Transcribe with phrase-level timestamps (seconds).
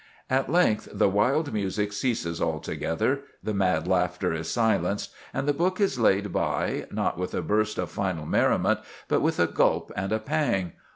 [0.31, 5.79] At length, the wild music ceases altogether; the mad laughter is silenced; and the book
[5.79, 10.11] is laid by, not with a burst of final merriment, but with a gulp and
[10.11, 10.71] a pang.